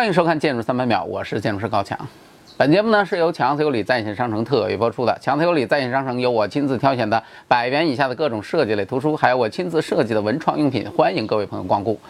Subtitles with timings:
[0.00, 2.08] 欢迎收看《建筑三百秒》，我是建筑师高强。
[2.56, 5.14] 本节目呢是由强子有理在线商城特约播出的。
[5.20, 12.00] 强子有理在线商城有我亲自挑选的百元以下的各种设计类图书，还有我亲自设计的文创用品，欢迎各位朋友光顾。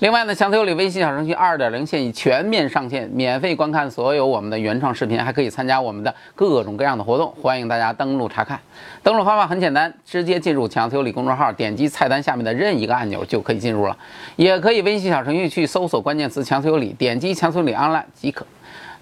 [0.00, 8.60] 另外呢，强子有理微信小程序二点零现已全面上线，免费观看所有我们的原创视频，还可以参加我们的各种各样的活动，欢迎大家登录查看。
[9.02, 13.98] 登录方法很简单，直接进入强子有理公众号，点击菜单下面的任意一个按钮就可以进入了，
[14.36, 18.46] 也可以微信小程序去搜索关键词“强子有理”，点击“强子有理 online” 即可。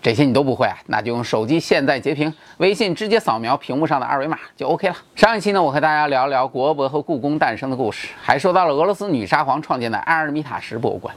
[0.01, 0.79] 这些你都不会啊？
[0.87, 4.97] 那就用手机现在截屏，微信直接扫描屏幕上的二维码就 OK 了。
[5.15, 11.15] 上一期呢，我和大家聊聊国博和故宫诞生的故事，还说到了俄罗斯女沙皇创建的埃尔米塔什博物馆。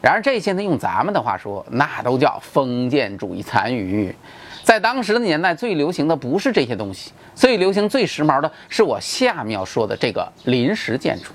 [0.00, 4.14] 然而这些呢，用咱们的话说，那都叫封建主义残余。
[4.62, 11.32] 在当时的年代，最流行的不是这些东西，最流行、最时髦的是我下面要说的这个临时建筑。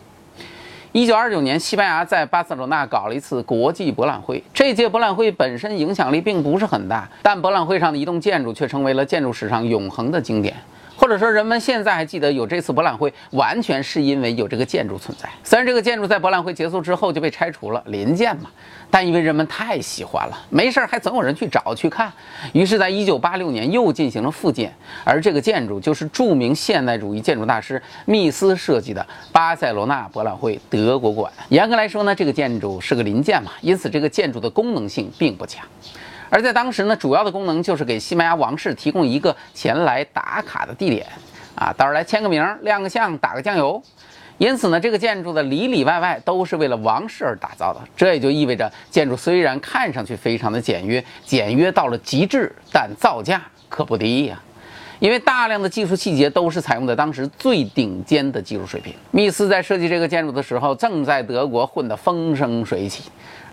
[0.94, 4.44] 一九二九年，西班牙在巴塞罗那搞了一次国际博览会。
[4.53, 10.53] 这届博览会本身影响力并不是很大，但博览会上的一栋建筑却成为了建筑史上永恒的经典。
[11.12, 15.28] 或者说，人们现在还记得有这次博览会，完全是因为有这个建筑存在。
[15.44, 18.50] 虽然这个建筑在博览会结束之后就被拆除了，临建嘛，
[18.90, 22.09] 但因为人们太喜欢了，没事儿还总有人去找去看。
[22.53, 31.30] 于是，在一九八六年又进行了复建，而这个建筑就是著名现代主义建筑大师密斯设计的巴塞罗那博览会德国馆。
[31.50, 35.66] 严格来说呢，这个建筑是个临建嘛，因此这个建筑的功能性并不强。
[36.32, 41.06] 而在当时呢，主要的功能就是给西班牙王室提供一个前来打卡的地点，
[41.56, 43.84] 啊，到时候来签个名、亮个相、打个酱油。
[44.38, 47.82] 因此呢，这个建筑的里里外外都是为了王室而打造的。
[47.98, 54.42] 这也就意味着，建筑虽然看上去非常的简约，简约到了极致，但造价可不低呀。
[55.00, 58.94] 因为大量的技术细节都是采用的当时最顶尖的技术水平。
[59.12, 63.03] 密斯在设计这个建筑的时候，正在德国混得风生水起。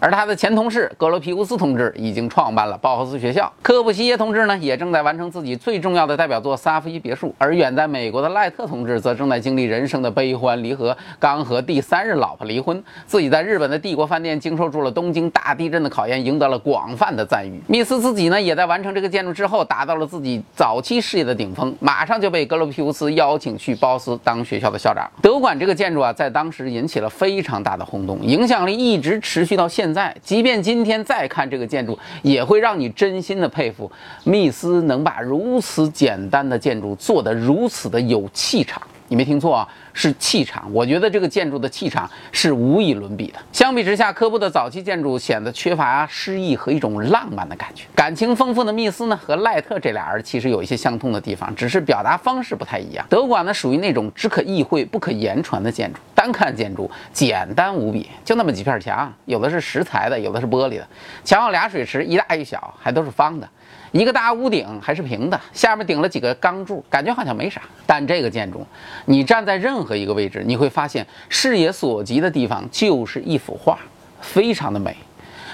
[0.00, 17.60] 而他的前同事格罗皮乌斯同志已经创办了包豪斯学校，科布西耶同志呢也正在完成自己最重要的代表作萨菲别墅，而远在美国的赖特同志则正在经历人生的悲欢离合，刚和第三任老婆离婚，自己在日本的帝国饭店经受住了东京大地震的考验，赢得了广泛的赞誉。
[17.66, 25.10] 密斯自己呢也在完成这个建筑之后，达到了自己早期事业的顶峰，马上就被格罗皮乌斯邀请去包斯当学校的校长。
[25.20, 29.87] 德馆这个建筑啊，在当时引起了非常大的轰动，影响力一直持续到现。
[29.88, 33.90] 现在，即便今天再看这个建筑，也会让你真心的佩服
[34.22, 38.82] 密斯能把如此简单的建筑做得如此的有气场。
[39.08, 40.72] 你没听错啊，是气场。
[40.72, 43.38] 我觉得这个建筑的气场是无以伦比的。
[43.52, 47.84] 相比之下，科布的早期建筑显得缺乏诗意和一种浪漫的感觉。
[47.94, 53.04] 感情丰富的密斯呢，和赖特这俩人其实有一些相通的地方，只是表达方式不太一样。
[53.08, 55.98] 德馆呢，属于那种只可意会不可言传的建筑。
[56.14, 60.86] 单看建筑，简单无比，就那么几片墙，有的是石材的，有的是玻璃的。
[61.24, 63.48] 墙上俩水池，一大一小，还都是方的。
[63.92, 67.62] 一个大屋顶还是平的，下面顶了几个钢柱，感觉好像没啥。
[67.86, 68.66] 但这个建筑，
[69.06, 73.78] 你站在任何一个位置，你会发现视野所及的地方就是一幅画，
[74.20, 74.96] 非常的美。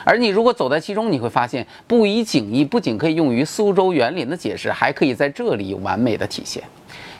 [0.05, 6.62] 而你如果走在其中，你会发现不以景意不仅可以用于苏州园林的解释，还可以在这里完美的体现。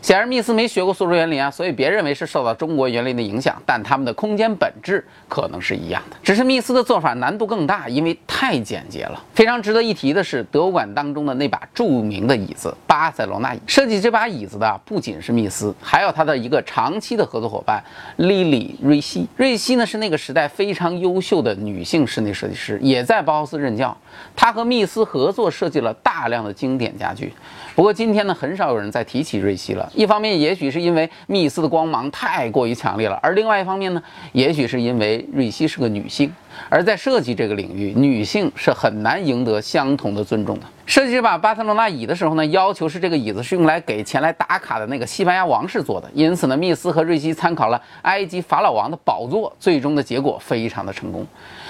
[0.01, 6.17] 显然，密斯没学过苏州园林啊，所以别认为是受到中国园林的影响，但他们的空间本质可能是一样的。
[6.23, 9.25] 只是密斯的做法难度更大，因为太简洁了。
[9.33, 13.61] 非常值得一提的是，德馆当中的那把著名的椅子——巴塞罗那椅。
[13.67, 17.83] 设计这把椅子的不仅是密斯，还有他的一个长期的合作伙伴
[18.17, 19.27] 莉莉·瑞西。
[19.37, 23.97] 瑞西呢是那个时代非常优秀的女性室内设计师，也在包豪斯任教。
[24.37, 27.33] 她和密斯合作设计了大量的经典家具。
[27.75, 29.91] 不过今天呢，很少有人再提起瑞西了。
[29.95, 36.33] 一方面，也许是因为密斯的光芒太过于强烈了；而另外一方面呢，也许是因为瑞西是个女性，
[36.69, 40.67] 而在设计这个领域，女性是很难赢得相同的尊重的。
[40.87, 51.27] 设计这把巴塞罗那椅的时候呢，要求是这个椅子是用来给前来打卡的那个西班牙王室坐的，因此呢，密斯和瑞西参考了埃及法老王的宝座，最终的结果非常的成功。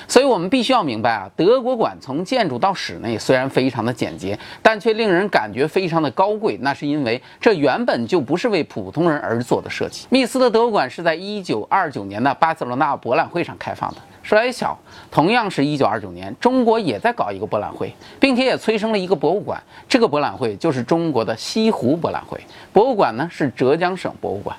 [0.06, 10.06] 所以我们必须要明白啊，德国馆从建筑到室内虽然非常的简洁，但却令人感觉非常的高贵，那是因为这原本就不是为普通人而做的设计。
[10.10, 13.96] 密斯的德国馆是在一九二九年的巴塞罗那博览会上开放的。
[14.22, 14.74] 说来也巧，
[15.10, 19.62] 同样是一九二九年，中国也在搞一个博览会，并且也催生了一个博物馆。
[19.86, 22.40] 这个博览会就是中国的西湖博览会，
[22.72, 24.56] 博物馆呢是浙江省博物馆。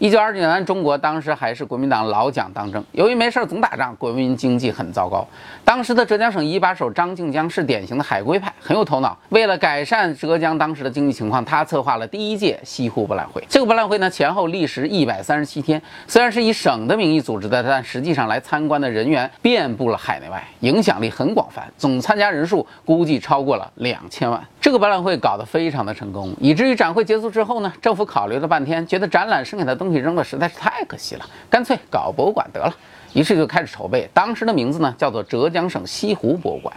[0.00, 5.28] 一九二九年，中国当时还是国民党老蒋当政，由于没事总打仗，国民经济很糟糕。
[5.62, 9.14] 当时的浙江省一把手张静江是典型的海归派，很有头脑。
[9.28, 13.44] 为了改善浙江当时的经济情况，他策划了第一届西湖博览会。
[13.46, 24.42] 这个博览会呢，前后历时一百三十七天，虽然是以省的名义组织的，但实际上来参观的人员遍布了海内外，影响力很广泛，总参加人数估计超过了两千万。
[24.60, 32.74] 这个博览会搞得非常的成功，以至于展会结束之后呢，政府考虑了半天，觉得展览剩下的东西扔了实在是太可惜了，干脆搞博物馆得了。
[33.14, 36.72] 于是就开始筹备，当时的名字呢叫做浙江省西湖博物馆，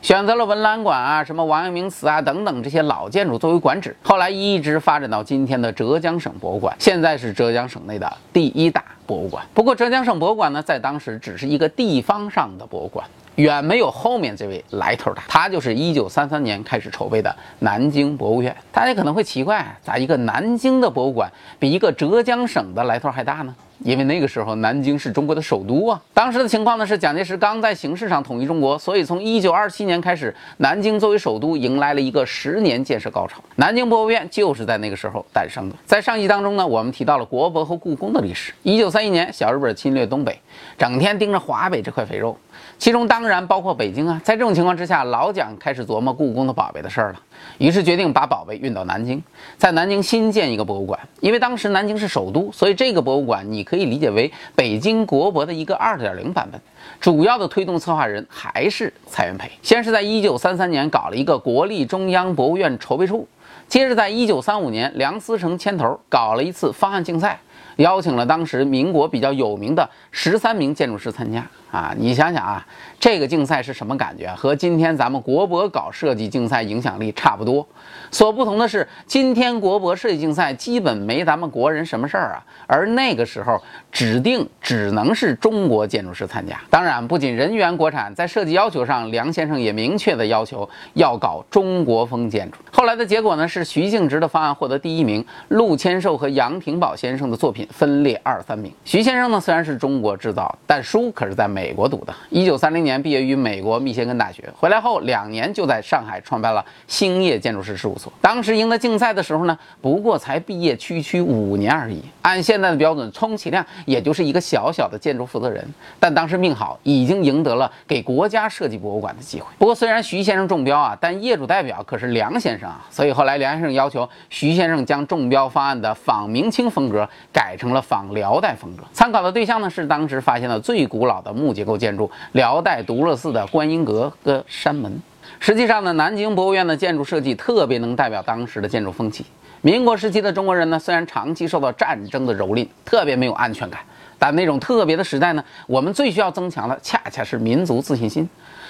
[0.00, 9.44] 选择了文澜馆啊、什么王阳明祠啊等等这些老建筑作为馆址，后来一直发展到今天的浙江省博物馆，现在是浙江省内的第一大博物馆。
[9.52, 13.04] 不过浙江省博物馆呢，在当时只是一个地方上的博物馆，
[13.36, 15.22] 远没有后面这位来头大。
[15.28, 18.54] 他就是一九三三年开始筹备的南京博物院。
[18.72, 23.54] 大家可能会奇怪，咋一个南京的博物馆比一个浙江省的来头还大呢？
[23.80, 26.00] 因为那个时候南京是中国的首都啊。
[26.14, 33.40] 当时的情况呢是蒋介石刚在形式上统一中国，所以从一九二七年开始，南京作为首都迎来了一个十年建设高潮。
[33.56, 35.76] 南京博物院就是在那个时候诞生的。
[35.84, 38.52] 在上集当中呢，我们提到了国博和故宫的历史。
[38.62, 40.38] 一九三一年，小日本侵略东北，
[40.78, 42.36] 整天盯着华北这块肥肉，
[42.78, 44.20] 其中当然包括北京啊。
[44.24, 47.20] 在这种情况之下，老蒋开始琢磨故宫的宝贝的事儿了。
[47.58, 49.22] 于是决定把宝贝运到南京，
[49.56, 50.98] 在南京新建一个博物馆。
[51.20, 56.58] 因为当时南京是首都，所以这个博物馆你可以理解为北京国博的一个二点零版本。
[56.98, 59.50] 主要的推动策划人还是蔡元培。
[59.60, 63.28] 先是在一九三三年搞了一个国立中央博物院筹备处，
[63.68, 67.38] 接着在一九三五年梁思成牵头搞了一次方案竞赛，
[67.76, 71.44] 邀请了当时民国比较有名的十三名建筑师参加。
[71.76, 72.66] 啊，你想想啊，
[72.98, 74.32] 这个竞赛是什么感觉？
[74.34, 77.66] 和今天咱们国博搞设计竞赛影响力差不多。
[78.10, 83.60] 所不同的是，今天国博设计竞赛基本没咱们国人什么事儿啊，而那个时候
[83.92, 86.58] 指定只能是中国建筑师参加。
[86.70, 92.56] 当然，不仅人员国产，在设计要求上，梁先生也明确的要求要搞中国风建筑。
[92.72, 98.72] 后来的结果呢，是徐敬直的方案获得第一名，陆谦寿和杨廷宝先生的作品分列二三名。
[98.86, 102.14] 徐先生呢，虽然是中国制造，但书可是在美美国读的。
[102.30, 108.12] 一九三零年毕业于美国密歇根大学，回来后两年就在上海创办了兴业建筑师事务所。
[108.20, 112.00] 当时赢得竞赛的时候呢，不过才毕业区区五年而已。
[112.22, 115.66] 按现在的标准，充其量也就是一个小小的建筑负责人。
[115.98, 119.46] 但当时命好，已经赢得了给国家设计博物馆的机会。
[119.58, 128.84] 不过虽然徐先生中标啊，但业主代表可是梁先生啊，所以后来梁先生要求徐先生将中标方案的仿明清风格改成了仿辽代风格。
[128.92, 135.00] 参考的对象呢是当时发现的最古老的木木结构建筑——辽代独乐寺的观音阁和山门。
[135.38, 139.24] 实际上呢，南京博物院的建筑设计特别能代表当时的建筑风气。
[139.66, 143.80] 民国时期的中国人呢，虽然长期受到战争的蹂躏，特别没有安全感，
[144.16, 148.28] 但那种特别的时代呢，我们最需要增强的恰恰是民族自信心。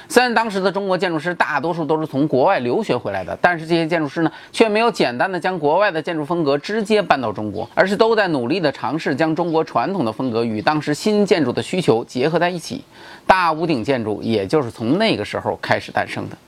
[0.09, 12.83] 虽然当时的中国建筑师大多数都是从国外留学回来的，但是这些建筑师呢，却没有简单的将国外的建筑风格直接搬到中国，而是都在努力的尝试将中国传统的风格与当时新建筑的需求结合在一起。
[13.27, 16.39] 大屋顶建筑也就是从那个时候开始诞生的。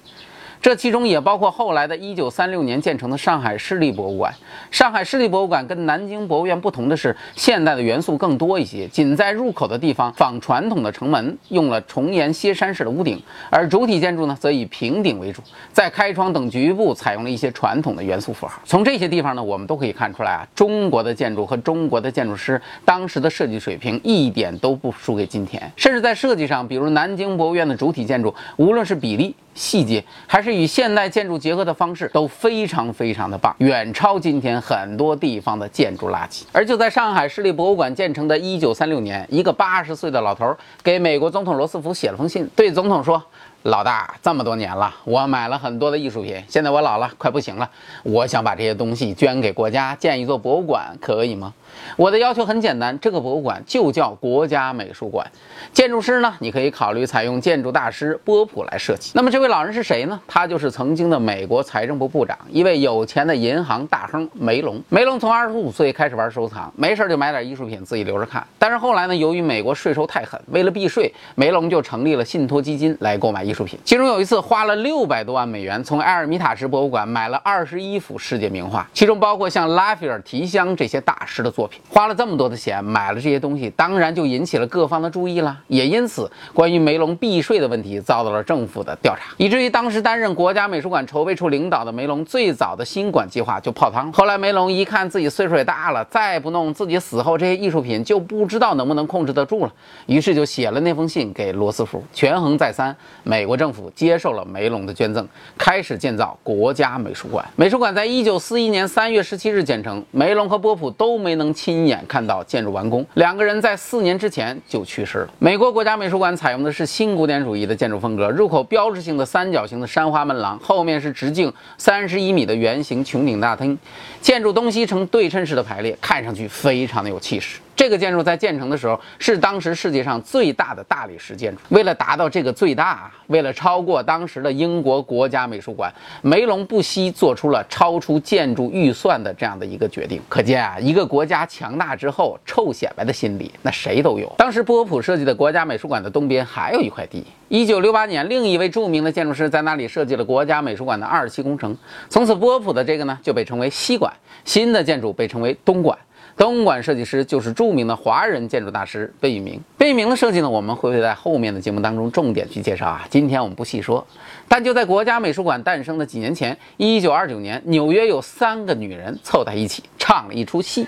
[0.61, 4.33] 这其中也包括后来的1936年建成的上海市立博物馆。
[4.71, 8.87] 上海市立博物馆跟南京博物院不同的是，现代的元素更多一些。
[8.89, 15.41] 仅在入口的地方仿传统的城门，用了重檐歇山式的屋顶，而主体建筑呢，则以平顶为主。
[15.73, 18.61] 在开窗等局部采用了一些传统的元素符号。
[18.65, 25.71] 从这些地方呢，我们都可以看出来啊，中国的建筑和中国的建筑师当时的设计水平一点都不输给今天。
[25.77, 29.35] 甚至在设计上，比如南京博物院的主体建筑，无论是比例。
[29.59, 36.45] 细节还是与现代建筑结合的方式都非常非常的棒，远超今天很多地方的建筑垃圾。
[36.53, 43.21] 而就在上海市立博物馆建成的一九三六年，一个八十岁的老头给美国总统罗斯福写了封信，对总统说
[43.65, 47.69] ：“老大，这么多年了，我买了很多的艺术品，现在我老了，快不行了，
[48.05, 51.53] 我想把这些东西捐给国家，建一座博物馆，可以吗？”
[51.97, 55.27] 我的要求很简单，这个博物馆就叫国家美术馆。
[55.73, 59.13] 建筑师呢，你可以考虑采用建筑大师波普来设计。
[59.15, 60.21] 那么这位老人是谁呢？
[60.27, 64.81] 他就是曾经的美国财政部部长，一位有钱的银行大亨梅隆。
[64.89, 68.47] 梅隆从二十五岁开始玩收藏，没事就买点艺术品自己留着看。
[68.59, 73.79] 但是后来呢，由于美国税收太狠，为了避税，梅隆就成立了信托基金来购买艺术品。
[73.85, 81.68] 其中有一次花了六百多万美元，从埃尔米塔什博物馆买了二十一幅世界名画，其中包括像拉斐尔、提香这些大师的作品。
[81.89, 85.59] 花了这么多的钱买了这些东西，当然就引起了各方的注意了。
[85.69, 94.13] 也因此，关于梅隆避税的问题遭到了政府的调查，以至于当时担任国家美术馆筹备处领导的梅隆最早的新馆计划就泡汤。
[94.13, 99.73] 后来梅隆一看自己岁数也大了，再不弄，自己死后这些艺术品就不知道能不能控制得住了。
[100.07, 107.45] 于是就写了那封信给罗斯福，权衡再三，美国政府接受了梅隆的捐赠，开始建造国家美术馆。
[107.57, 115.29] 美术馆在一九四一年三月十七日建成，梅隆和波普都没能亲眼看到建筑完工，两个人在四年之前就去世了。
[115.41, 123.77] 美国国家美术馆采用的是新古典主义的建筑风格，入口标志性的三角形的山花门廊，后面是直径三十一米的圆形穹顶大厅，
[124.21, 127.59] 建筑东西呈对称式的排列，看上去非常的有气势。
[127.79, 131.61] 这个建筑在建成的时候是当时世界上最大的大理石建筑。
[131.69, 135.89] 为了达到这个最大，为了超过当时的英国国家美术馆，
[136.21, 140.21] 梅隆不惜做出了超出建筑预算的这样的一个决定。
[140.29, 144.29] 可见啊，一个国家强大之后，臭显摆的心理那谁都有。
[144.37, 147.25] 当时波普设计的国家美术馆的东边还有一块地。
[147.47, 151.77] 一九六八年，另一位著名的建筑师在那里设计了国家美术馆的二期工程，
[152.09, 154.13] 从此波普的这个呢就被称为西馆，
[154.45, 155.97] 新的建筑被称为东馆。
[156.39, 159.61] 东莞设计师就是著名的华人建筑大师贝聿铭。
[159.77, 163.05] 贝聿铭的设计呢，我们会在后面的节目当中重点去介绍啊。
[163.11, 164.07] 今天我们不细说。
[164.47, 170.87] 但就在国家美术馆诞生的几年前，一九二九年，纽约有三个女人凑在一起唱了一出戏。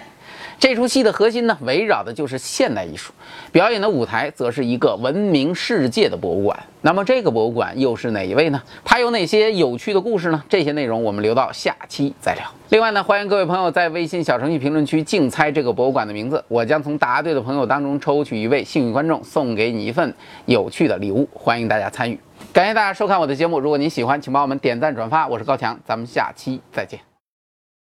[0.60, 3.12] 这出戏的核心呢，围绕的就是现代艺术，
[3.50, 6.56] 表演的舞台则是一个闻名世界的博物馆。
[6.82, 8.62] 那么这个博物馆又是哪一位呢？
[8.84, 10.44] 它有哪些有趣的故事呢？
[10.50, 12.44] 这些内容我们留到下期再聊。
[12.68, 20.14] 另外呢，欢迎各位朋友在微信小程序评论区竞猜这个博物馆的名字，我将从答对的朋友当中抽取一位幸运观众，送给你一份
[20.44, 21.26] 有趣的礼物。
[21.32, 22.20] 欢迎大家参与，
[22.52, 23.58] 感谢大家收看我的节目。
[23.58, 25.26] 如果您喜欢，请帮我们点赞转发。
[25.26, 27.09] 我是高强，咱们下期再见。